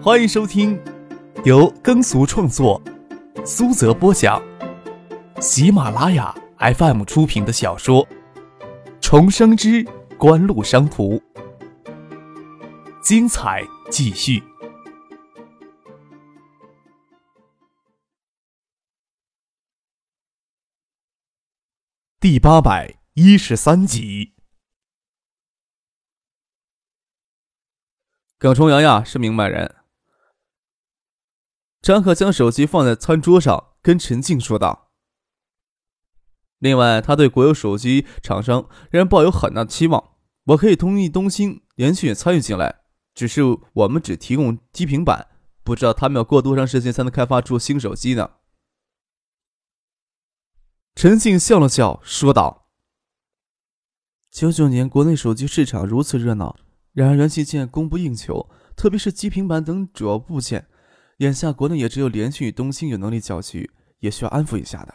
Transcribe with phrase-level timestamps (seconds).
[0.00, 0.80] 欢迎收听
[1.44, 2.80] 由耕俗创作、
[3.44, 4.40] 苏泽播讲、
[5.40, 8.06] 喜马拉雅 FM 出品的小说
[9.00, 9.84] 《重生之
[10.16, 11.16] 官路商途》，
[13.02, 14.40] 精彩继续，
[22.20, 24.34] 第八百一十三集。
[28.38, 29.77] 耿重阳呀，是明白人。
[31.88, 34.90] 张可将手机放在餐桌上，跟陈静说道
[36.60, 40.10] ：“另外，他对国有手机厂商仍然抱有很大的期望。
[40.48, 42.82] 我可以同意东兴、联讯参与进来，
[43.14, 43.40] 只是
[43.72, 45.28] 我们只提供基平板，
[45.64, 48.32] 不知道他们要过多长时间才能开发出新手机呢？”
[50.94, 52.68] 陈静笑了笑，说道
[54.30, 56.54] ：“九九年国内手机市场如此热闹，
[56.92, 60.68] 然而元器件供不应求，特别是基平板等主要部件。”
[61.18, 64.94] 眼下国内也只有联讯与东兴有能力搅局，也需要安抚一下的。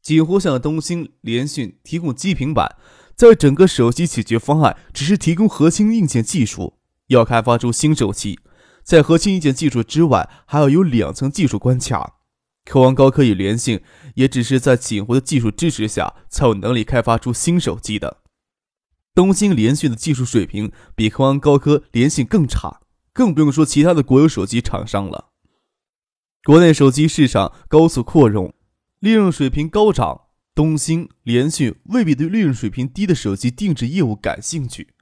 [0.00, 2.76] 几乎向东兴、联讯提供基平板，
[3.14, 8.40] 在整个手机解决方案只是提供核心硬件技术，要开发出新手机，
[8.82, 12.18] 在核心硬件技术之外，还要有两层技术关卡。
[12.64, 13.80] 科王高科与联讯
[14.16, 18.22] 也只是在锦湖的技术支持下，才有能力开发出新手机的。
[19.14, 22.81] 东兴、联讯的技术水平比科王高科、联讯更差。
[23.12, 25.30] 更不用说其他的国有手机厂商了。
[26.44, 28.54] 国内手机市场高速扩容，
[28.98, 30.22] 利润水平高涨，
[30.54, 34.94] 东兴、联讯未必对利润水平低的手机定制业务感兴趣。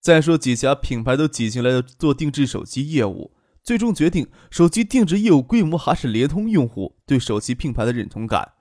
[0.00, 3.32] 再说几家品牌都挤进来做定制手机业务，
[3.64, 8.52] 最终决定手机定制业务规模还是联通用户对手机品牌的认同感。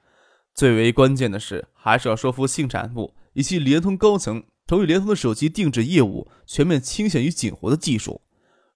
[0.56, 8.22] 最为关键的是，还是要说服信产部以及联通高层同意联通的手机定制业务全面倾向于锦湖的技术。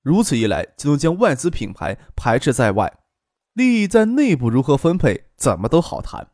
[0.01, 2.99] 如此一来，就能将外资品牌排斥在外，
[3.53, 6.29] 利益在内部如何分配，怎么都好谈。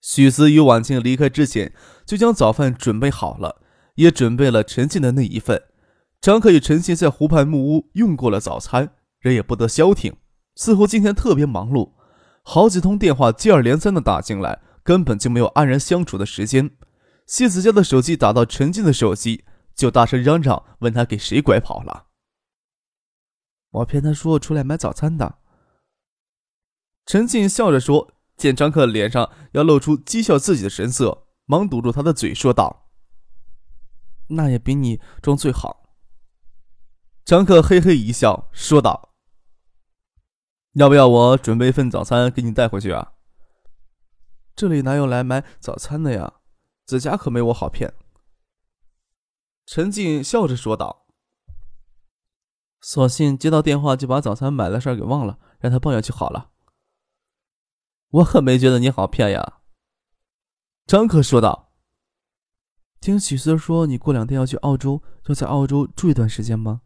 [0.00, 1.72] 许思与婉清离开之前，
[2.06, 3.62] 就将早饭准备好了，
[3.96, 5.60] 也准备了陈静的那一份。
[6.20, 10.16] 张可与陈静在湖畔木屋用过了早餐，人也不得消停，
[10.54, 11.94] 似乎今天特别忙碌，
[12.42, 16.70] 好几通电话接二连三的打进来，根本就没有安然相处的时间。
[17.26, 22.05] 谢子佳的手机打到陈静的手机，就大声嚷嚷，问他给谁拐跑了。
[23.70, 25.38] 我骗他说出来买早餐的。
[27.04, 32.90] 陈静笑着说，见张克脸上要露出讥笑自己的神色，忙堵住他的嘴，说道
[34.30, 35.94] ：“那也比你装最好。”
[37.24, 39.14] 张克嘿嘿一笑，说道
[40.74, 43.12] ：“要不要我准备一份早餐给你带回去啊？”
[44.56, 46.40] 这里哪有来买早餐的呀？
[46.84, 47.94] 子佳可没我好骗。
[49.64, 51.05] 陈静笑着说道。
[52.88, 56.52] 索性接到电话就把早餐买的事儿给忘了，让他抱怨就好了。
[58.10, 59.62] 我可没觉得你好骗呀。”
[60.86, 61.72] 张可说道。
[63.02, 66.82] “听许思说你过两天要去澳洲，要在澳洲住一段时间吗？”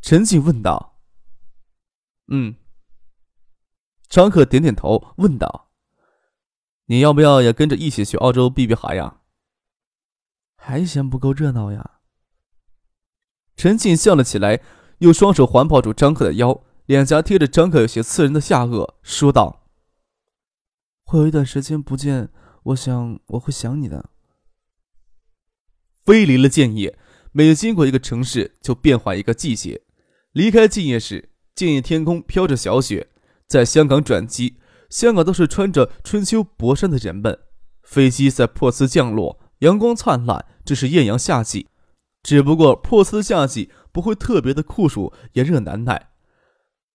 [0.00, 1.00] 陈静问道。
[2.30, 2.54] “嗯。”
[4.08, 5.72] 张可点点头，问道
[6.86, 9.22] ：“你要不要也跟着一起去澳洲避避寒呀？”
[10.54, 11.93] 还嫌不够热闹呀？
[13.56, 14.60] 陈静笑了起来，
[14.98, 19.68] 用双手环抱住张克的腰，脸颊贴着张克有些刺人的下颚，说道
[21.04, 22.28] ：“会有一段时间不见，
[22.64, 24.10] 我想我会想你的。”
[26.04, 26.98] 飞离了建业，
[27.32, 29.82] 每经过一个城市，就变换一个季节。
[30.32, 33.06] 离开建业时，建业天空飘着小雪；
[33.46, 34.58] 在香港转机，
[34.90, 37.38] 香港都是穿着春秋薄衫的人们。
[37.82, 41.68] 飞机在珀斯降落，阳光灿烂，这是艳阳夏季。
[42.24, 46.08] 只不过珀斯夏季不会特别的酷暑炎热难耐，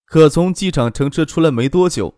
[0.05, 2.15] 可从机场乘车出来没多久，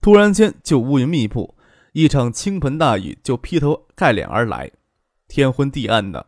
[0.00, 1.54] 突然间就乌云密布，
[1.92, 4.72] 一场倾盆大雨就劈头盖脸而来，
[5.28, 6.26] 天昏地暗的。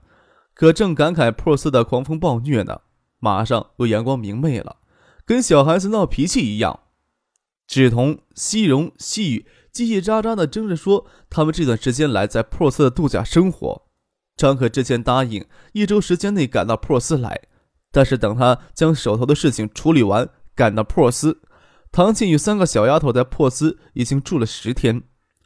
[0.55, 2.83] 可正感慨珀斯的狂风暴虐呢，
[3.19, 4.77] 马上又阳光明媚了，
[5.27, 6.81] 跟小孩子闹脾气一样。
[7.67, 13.89] 芷彤、西荣、西雨叽叽喳喳的争着说，他们这段时间来在珀斯的度假生活。
[14.43, 17.43] 张可之前答应一周时间内赶到珀斯来，
[17.93, 21.43] 但是等他将手头的事情处理完，赶到珀斯，
[21.93, 25.05] 唐静与三个小丫头在珀斯已经住了十天。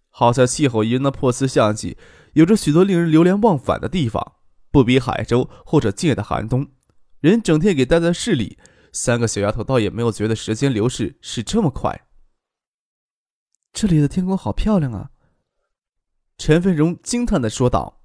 [0.08, 1.98] 好在气候宜人的珀斯夏季
[2.32, 4.36] 有着许多令人流连忘返的地方，
[4.70, 6.66] 不比海州或者近的寒冬。
[7.20, 8.56] 人整天给待在市里，
[8.94, 12.06] 三个小丫头倒也没有觉得时间流逝是这么快。
[13.74, 15.10] 这里的天空好漂亮啊！
[16.38, 17.95] 陈飞荣惊叹地说道。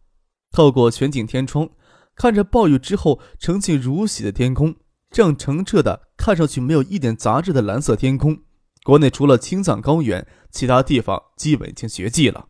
[0.51, 1.69] 透过全景天窗，
[2.15, 4.75] 看着暴雨之后澄清如洗的天空，
[5.09, 8.39] 这样澄澈的、看上去没有一点杂质的蓝色天空，
[8.83, 12.47] 国内除了青藏高原，其他地方基本已经绝迹了。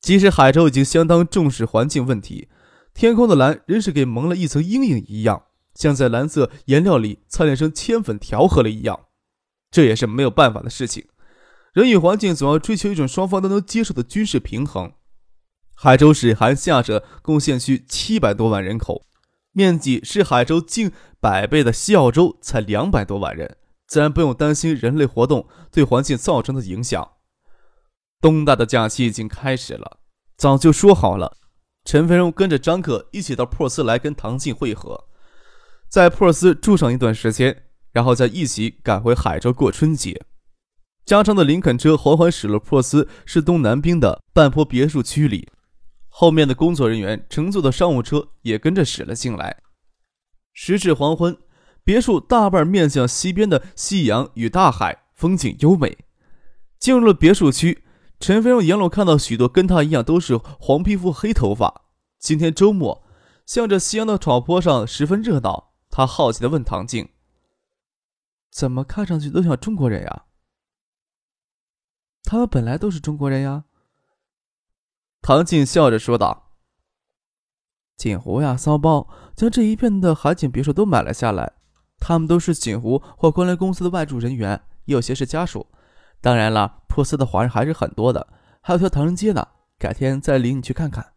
[0.00, 2.48] 即使海州已经相当重视环境问题，
[2.94, 5.44] 天空的蓝仍是给蒙了一层阴影一样，
[5.74, 9.06] 像在蓝色颜料里擦炼成铅粉调和了一样。
[9.70, 11.06] 这也是没有办法的事情。
[11.72, 14.92] 人与环境总要追求一种双方都能接受的军事平衡。
[15.82, 19.06] 海州市含下辖贡献区七百多万人口，
[19.52, 23.56] 面积是海州近百倍的西澳州才两百多万人，
[23.86, 27.12] 自然不用担心人类活动对环境造成的影响。
[28.20, 30.00] 东大的假期已经开始了，
[30.36, 31.38] 早就说好了，
[31.86, 35.06] 陈飞荣跟着张克一起到珀斯来跟唐静会合，
[35.88, 37.62] 在珀斯住上一段时间，
[37.92, 40.26] 然后再一起赶回海州过春节。
[41.06, 45.48] 加长的林肯车缓缓驶入珀斯市东南边的半坡别墅区里，
[46.20, 49.62] 后面的工作人员乘坐的商务车也跟着驶了进来。
[50.52, 51.34] 时至黄昏，
[51.82, 55.96] 别墅大半面向西边的夕阳与大海，风景优美。
[56.78, 57.86] 进入了别墅区。
[58.18, 61.86] 陈飞荣沿路看到许多跟他一样都是黄皮肤黑头发。
[62.18, 63.02] 今天周末，
[63.46, 65.72] 向着夕阳的草坡上十分热闹。
[65.88, 67.08] 他好奇地问唐静
[68.52, 70.26] ：“怎么看上去都像中国人呀
[72.24, 73.64] ？”“他们本来都是中国人呀。”
[75.22, 76.56] 唐静笑着说道。
[77.96, 81.52] “锦湖呀，骚包将这一片的海景别墅都买了下来。
[81.98, 85.66] 他们都是锦湖或关联公司的外驻人员，也有些是家属。”
[86.22, 88.28] 当然了，珀斯的华人还是很多的，
[88.60, 89.46] 还有条唐人街呢。
[89.78, 91.14] 改天再领你去看看。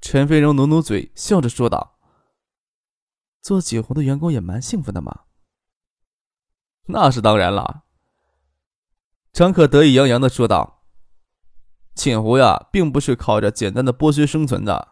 [0.00, 1.98] 陈飞荣努努嘴，笑着说道
[3.42, 5.24] ：“做锦湖的员工也蛮幸福的嘛。”
[6.88, 7.84] 那是当然了。
[9.30, 10.75] 张可得意洋洋的说道
[11.96, 14.88] ：“锦湖呀，并不是靠着简单的剥削生存的。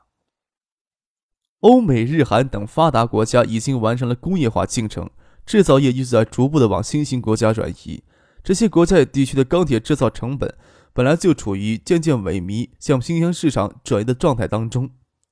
[1.60, 5.10] 欧美、日韩等发达国家已经完成了工业化进程，
[5.46, 8.02] 制造业一直在逐步的往新兴国家转移。”
[8.42, 10.54] 这些国家地区的钢铁制造成本
[10.92, 14.90] 本来就处于渐渐萎靡、向新兴市场转移的状态当中，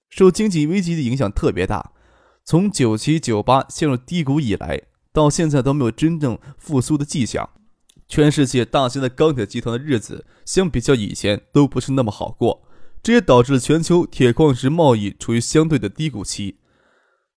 [0.08, 1.92] 受经济危机的影响特别大。
[2.44, 4.82] 从九七九八陷入低谷以来，
[5.12, 7.50] 到现在都没有真正复苏的迹象。
[8.12, 12.62] 全世界大型的钢铁集团的日子，相比较以前都不是那么好过，
[13.02, 16.58] 这也导致了全球铁矿石贸易处于相对的低谷期。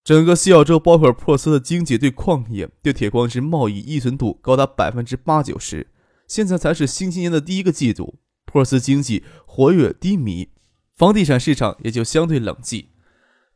[0.03, 5.87] 整个西澳洲，包括珀斯的经济，对矿业、对铁矿石贸易依存度高达百分之八九十。
[6.27, 10.49] 现在才是新青年的第一个季度，珀斯经济活跃低迷，
[10.97, 12.87] 房地产市场也就相对冷寂。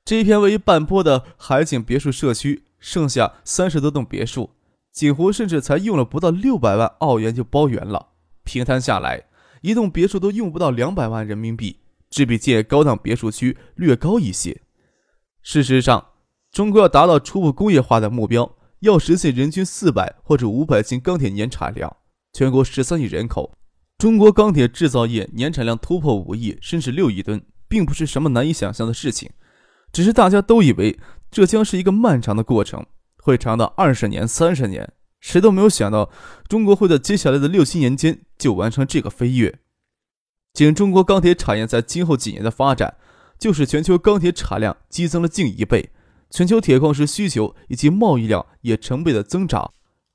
[0.05, 4.51] 这一片位于半坡的海景别墅社区，剩下三十多栋别墅，
[4.99, 8.09] 锦湖甚至才用了不到六百万澳元就包圆了。
[8.43, 9.27] 平摊下来，
[9.61, 11.77] 一栋别墅都用不到两百万人民币，
[12.09, 14.61] 只比建高档别墅区略高一些。
[15.41, 16.05] 事实上，
[16.51, 21.95] 中国要达到初步工业化的目标，要实现人均四百或者五百斤钢铁年产量。
[22.33, 23.53] 全国十三亿人口，
[23.97, 29.31] 中国钢铁制造业年产量突破五亿甚至六亿吨，并不是什么难以想象的事情。
[29.93, 30.99] 只是大家都以为
[31.31, 32.85] 这将是一个漫长的过程，
[33.21, 36.09] 会长到二十年、三十年，谁都没有想到
[36.47, 39.59] 中国会在接下来的六七年间就完成这个飞跃。
[40.53, 42.97] 仅中国钢铁产业在今后几年的发展，
[43.37, 45.91] 就是全球钢铁产量激增了近一倍。
[46.31, 49.71] 全球铁矿石需求以及贸易量也成倍的增长，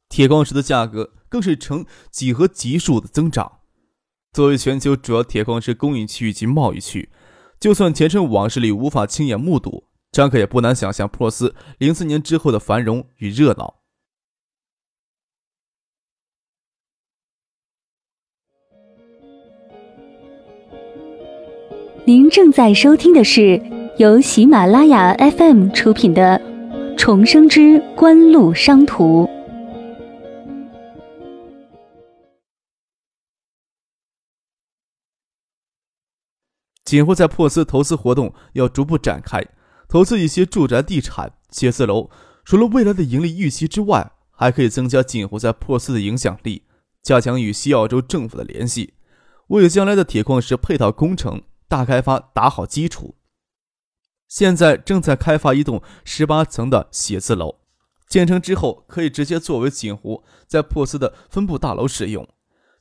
[0.09, 3.61] 铁矿石的价格更是呈几何级数的增长。
[4.33, 7.11] 作为全球主要铁矿石供应区及贸易区，
[7.59, 9.85] 就算前尘往事里无法亲眼目睹，
[10.15, 13.83] 张克也不难想象珀斯零四年之后的繁荣与热闹。
[22.07, 23.85] 您正在收听的是。
[23.97, 26.37] 由喜马拉雅 FM 出品的
[26.97, 29.25] 《重生之官路商途》。
[36.85, 39.41] 锦湖在珀斯投资活动要逐步展开，
[39.89, 42.11] 投资一些住宅地产、写字楼。
[42.45, 46.65] 除了未来的盈利预期之外，还可以增加锦湖在珀斯的影响力，
[47.03, 48.95] 加强与西澳洲政府的联系，
[49.49, 53.15] 为将来的铁矿石配套工程大开发打好基础。
[54.29, 57.61] 现在正在开发一栋十八层的写字楼，
[58.09, 62.29] 建成之后可以直接作为锦湖在珀斯的分部大楼使用。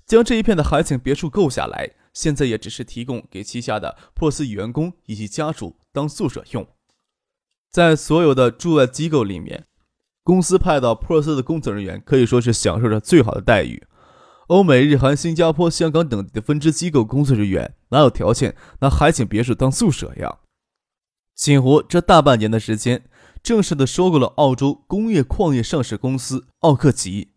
[0.05, 6.67] 将这一片的海景别墅购下来，现在也只是提供给旗下的珀斯员工以及家属当宿舍用。
[7.73, 9.65] 在所有的驻外机构里面，
[10.23, 13.81] 公司派到珀斯的工作人员可以说是享受着最好的待遇。
[14.49, 20.37] 欧美、日韩、新加坡、香港等地的分支机构工作人员哪有条件拿海景别墅当宿舍呀？
[21.33, 23.05] 锦湖这大半年的时间，
[23.41, 27.29] 正式的收购了澳洲工业矿业上市公司奥克吉，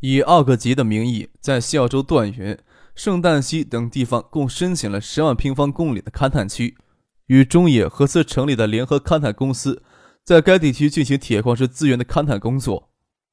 [0.00, 2.56] 以奥克吉的名义，在西澳洲段云、
[2.94, 6.78] 圣诞溪等地方共申请了十万平方公里的勘探区，
[7.26, 9.82] 与中冶合资成立的联合勘探公司，
[10.22, 12.90] 在该地区进行铁矿石资源的勘探工作。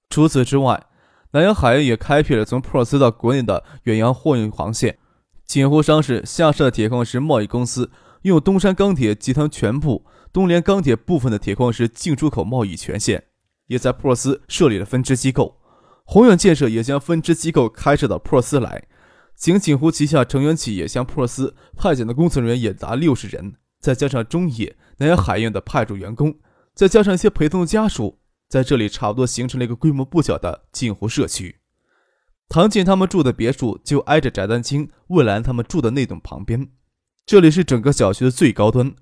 [0.10, 0.88] 除此之外，
[1.32, 4.98] 南洋海运也开辟了从珀斯到国内的远洋货运航线。
[5.46, 7.92] 锦湖商事下设的铁矿石贸易公司。
[8.24, 13.24] 拥有东山钢铁集团全部、东联钢铁部分的铁矿石进出口贸易权限，
[13.66, 15.58] 也在珀斯设立了分支机构。
[16.06, 18.88] 宏远建设也将分支机构开设到珀斯来。
[19.36, 26.36] 仅锦湖旗下成员企业向珀斯派遣的工作人员也达六十人，再加上中冶、南洋海运的派驻员工，
[26.74, 31.58] 再加上一些陪同家属，在这里差不多形成了一个规模不小的近湖社区。
[32.48, 36.70] 唐静他们住的别墅就挨着翟丹青、魏兰他们住的那栋旁边。
[37.26, 38.94] 这里是整个小区的最高端，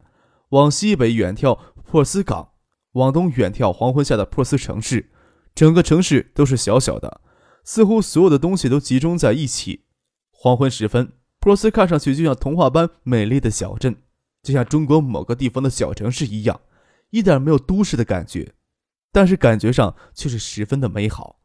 [0.50, 2.51] 往西北远眺珀斯港，
[2.93, 5.09] 往东远眺黄昏下的珀斯城市。
[5.55, 7.21] 整个城市都是小小的，
[7.63, 9.86] 似乎所有的东西都集中在一起。
[10.31, 13.95] 黄昏时分，珀斯看上去就像童话般美丽的小镇，
[14.41, 16.62] 就像中国某个地方的小城市一样，
[17.10, 18.53] 一点没有都市的感觉，
[19.12, 21.41] 但是感觉上却是十分的美好。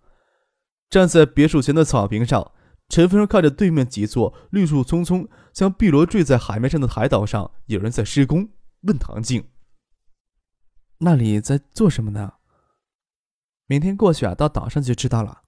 [0.90, 2.52] 站在别墅前的草坪上。
[2.90, 8.50] 陈飞荣看着对面几座绿树葱葱、像碧螺坠在海面上的海岛上，有人在施工，
[8.82, 9.48] 问唐静
[11.00, 12.34] ：“那里在做什么呢
[13.66, 15.44] ？”“明天过去啊，到岛上就知道了。”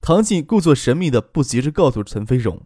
[0.00, 2.64] 唐静故作神秘的不急着告诉陈飞荣：“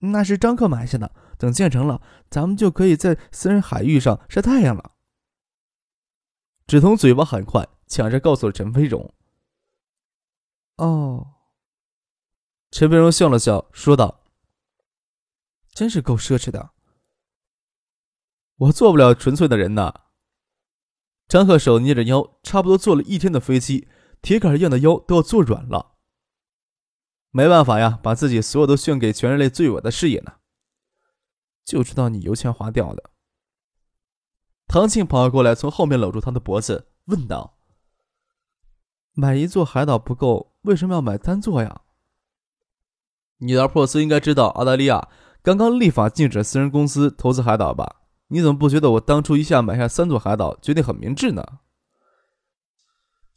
[0.00, 4.92] 那是张克买下的，等建成了，咱们就可以在私人海域上晒太阳了。”
[6.68, 9.12] 芷彤嘴巴很快，抢着告诉了陈飞荣
[10.78, 11.34] ：“哦。”
[12.70, 14.22] 陈飞荣笑了笑，说道
[15.74, 16.70] ：“真是够奢侈的。
[18.54, 19.92] 我做不了纯粹的人呐。”
[21.26, 23.88] 张克手捏着腰，差不多坐了一天的飞机，
[24.22, 25.96] 铁杆一样的腰都要坐软了。
[27.30, 30.34] 没办法呀，把自己所有都献给全人类最伟大的事业呢。
[31.64, 33.10] 就知道你油钱花掉的。
[34.66, 37.58] 唐庆跑过来，从后面搂住他的脖子，问道
[39.12, 41.82] ：“买一座海岛不够，为什么要买单座呀？”
[43.38, 45.08] 你到珀斯应该知道，澳大利亚
[45.42, 47.96] 刚刚立法禁止私人公司投资海岛吧？
[48.28, 51.44] 你怎么不觉得我当初一下买下三座海岛，决定很明智呢？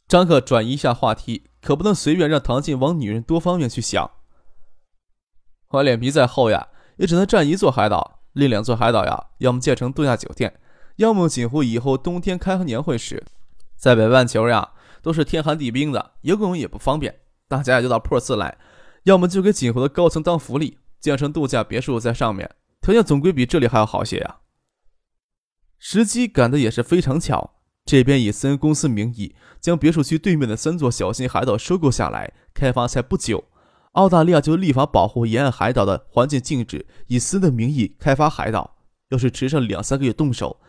[0.08, 4.10] 张克转移一下话题，可不能随便让唐静往女人多方面去想。
[5.68, 10.60] 我脸皮再厚呀，也只能占一座海岛，另两座海岛呀，要么建成度假酒店，
[10.96, 13.24] 要么锦湖以后冬天开年会时，
[13.76, 18.58] 在北半球呀，都是天寒地冰的，游泳也不方便，大家也就到珀斯来。
[19.04, 22.50] 要么就给锦湖的高层当福利，建成度假别墅在上面，
[22.82, 24.36] 条件总归比这里还要好些呀。
[25.78, 27.54] 时机赶得也是非常巧，
[27.86, 33.44] 这边以私人公司名义将别墅区对面的三座小型海岛收购下来，开发才不久，
[33.96, 38.76] 澳大利亚就立法保护沿岸海岛的环境，禁止以私的名义开发海岛。
[39.10, 40.60] 要是迟上两三个月动手，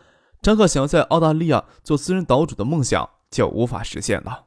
[0.41, 4.45] 张克想要在澳大利亚做私人岛主的梦想就无法实现了。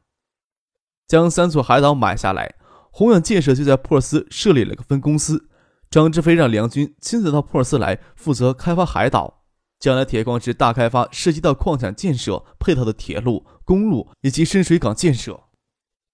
[1.06, 2.56] 将三座海岛买下来。
[2.92, 5.48] 宏远建设就在珀斯设立了个分公司，
[5.88, 9.44] 张志飞让梁军亲自到珀斯来负责开发海岛。
[9.78, 15.44] 将来铁矿石大开发涉及到矿产建设、配套的铁路、公路以及深水港建设，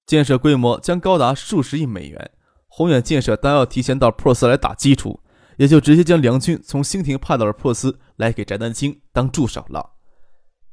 [0.04, 2.30] 建设规模将高达数十亿美元。
[2.76, 5.18] 宏远建设当要提前到珀斯来打基础，
[5.56, 9.94] 也就直接将梁军从兴亭派到了珀斯来给翟丹青当助手了。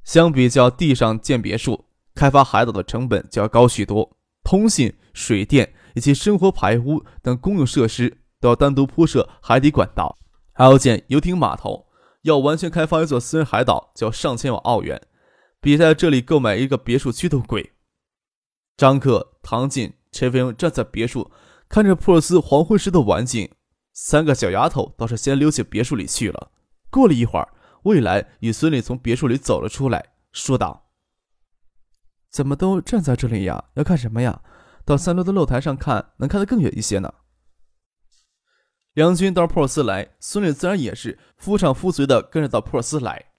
[0.03, 5.73] 相比较地上建别墅，开发海岛的成本就要高许多，通信、水电。
[5.95, 10.17] 以及生活排污等公用设施都要单独铺设海底管道，
[10.51, 11.85] 还要建游艇码头。
[12.23, 14.99] 要完全开发一座私人海岛，就要上千万澳元，
[15.61, 17.73] 比在这里购买一个别墅区都贵。
[18.75, 21.29] 张克、唐进、陈飞荣站在别墅，
[21.73, 23.49] 看着普尔斯黄昏时的晚景。
[23.93, 26.51] 三个小丫头倒是先溜进别墅里去了。
[26.91, 27.51] 过了一会儿，
[27.85, 30.91] 魏来与孙俪从别墅里走了出来，说道
[32.29, 33.71] ：“怎么都站在这里呀？
[33.73, 34.43] 要看什么呀？”
[34.85, 37.11] 到三楼的露台上看，能看得更远一些呢。
[38.93, 43.31] 梁军到普尔斯来，孙女自然也是夫唱妇随的跟着到普尔斯来。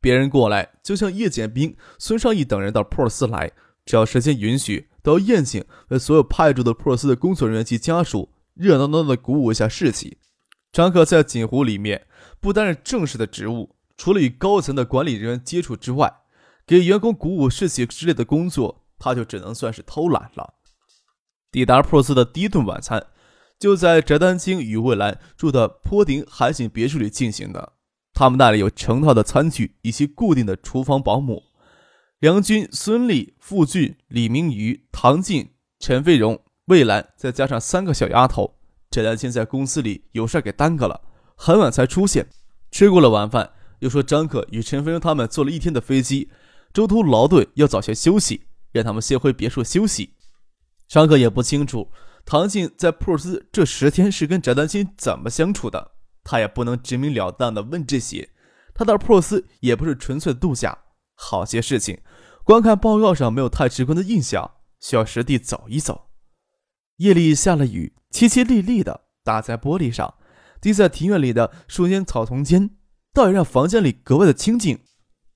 [0.00, 3.52] 别人过来，就像叶简兵、孙尚义等人到普尔斯来，
[3.84, 10.18] 只要时间允许，到宴请为所有派驻的珀斯的工作人员及家属，热闹闹的鼓舞一下士气。
[10.72, 12.08] 张克在锦湖里面
[12.40, 16.12] 不担任正式的职务，除了与高层的管理人员接触之外，
[16.66, 18.82] 给员工鼓舞士气之类的工作。
[18.98, 20.54] 他就只能算是偷懒了。
[21.52, 23.08] 抵达珀斯的第一顿晚餐，
[23.60, 27.74] 就在翟丹青与魏兰住的坡顶海景别墅里进行的。
[28.14, 31.42] 他们那里有成套的餐具以及固定的厨房保姆。
[32.20, 38.54] 梁军、孙俪、傅俊、李明宇、唐静、陈飞荣、魏兰，再加上三个小丫头。
[38.90, 41.02] 翟丹青在公司里有事给耽搁了，
[41.36, 42.26] 很晚才出现。
[42.70, 46.30] 吃过了晚饭，又说张可与陈飞荣他们坐了一天的飞机，
[46.72, 50.14] 中途劳顿要早些休息，让他们先回别墅休息。
[50.88, 51.90] 张可也不清楚
[52.24, 55.92] 唐静在普尔斯这十天是跟翟丹青怎么相处的，
[56.24, 58.30] 他也不能直截了当的问这些。
[58.72, 60.78] 他到普尔斯也不是纯粹度假，
[61.16, 62.02] 好些事情，
[62.44, 66.10] 光看报告上没有太直观的印象，需要实地走一走。
[66.98, 70.14] 夜里下了雨，淅淅沥沥的打在玻璃上，
[70.60, 72.70] 滴在庭院里的树间草丛间，
[73.12, 74.84] 倒也让房间里格外的清静。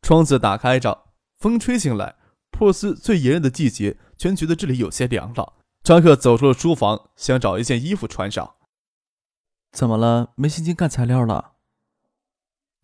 [0.02, 1.06] 窗子打开着，
[1.38, 2.16] 风吹进来。
[2.50, 5.54] 普斯最炎热的季节，全觉得这里有些凉了。
[5.82, 8.54] 张克走出了书房，想找一件衣服穿上。
[9.72, 10.32] 怎么了？
[10.37, 11.52] 没心情干材料了？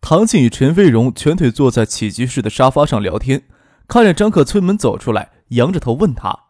[0.01, 3.43] 唐静与陈飞荣蜷腿坐在起居室的沙发上聊天，
[3.87, 6.45] 看着张克催门走出来，仰着头问他。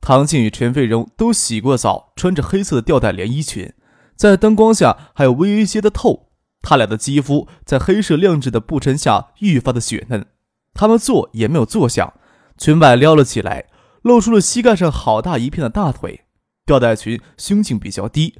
[0.00, 3.72] 唐静与陈飞荣都洗过澡，穿着黑色的吊带连衣裙，
[4.16, 6.28] 在灯光下还有微微些的透。
[6.60, 10.26] 他俩的肌肤在黑色亮质的布衬下愈发的雪嫩。
[10.74, 12.14] 他们坐也没有坐下。
[12.58, 13.66] 裙摆撩了起来，
[14.02, 16.26] 露出了膝盖上好大一片的大腿。
[16.64, 18.36] 吊带裙胸径比较低，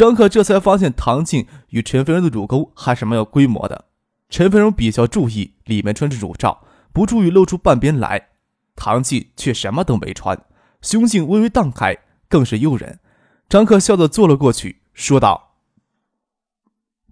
[0.00, 3.84] 张克这才发现唐静与陈飞荣的乳沟还是蛮有规模的。
[4.30, 8.28] 陈飞荣比较注意，里面穿着乳罩，不注意露出半边来。
[8.74, 10.42] 唐静却什么都没穿，
[10.80, 11.98] 胸径微微荡开，
[12.30, 12.98] 更是诱人。
[13.46, 15.56] 张克笑着坐了过去，说道：“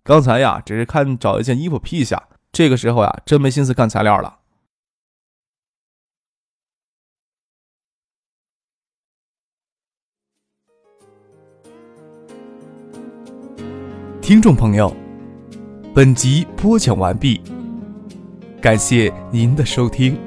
[0.02, 4.37] 刚才呀，只是看找一件衣服披一下，这个时候呀，真没心思干材料了。”
[14.28, 14.94] 听众朋友，
[15.94, 17.40] 本集播讲完毕，
[18.60, 20.18] 感谢您的收听。